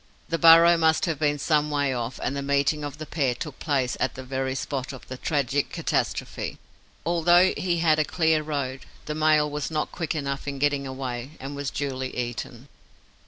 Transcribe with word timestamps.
The 0.29 0.39
burrow 0.39 0.77
must 0.77 1.05
have 1.05 1.19
been 1.19 1.37
some 1.37 1.69
way 1.69 1.93
off; 1.93 2.19
and 2.23 2.35
the 2.35 2.41
meeting 2.41 2.83
of 2.83 2.97
the 2.97 3.05
pair 3.05 3.35
took 3.35 3.59
place 3.59 3.95
at 3.99 4.15
the 4.15 4.23
very 4.23 4.55
spot 4.55 4.93
of 4.93 5.07
the 5.07 5.15
tragic 5.17 5.69
catastrophe. 5.69 6.57
Although 7.05 7.53
he 7.55 7.77
had 7.77 7.99
a 7.99 8.03
clear 8.03 8.41
road, 8.41 8.87
the 9.05 9.13
male 9.13 9.47
was 9.47 9.69
not 9.69 9.91
quick 9.91 10.15
enough 10.15 10.47
in 10.47 10.57
getting 10.57 10.87
away 10.87 11.33
and 11.39 11.55
was 11.55 11.69
duly 11.69 12.17
eaten. 12.17 12.67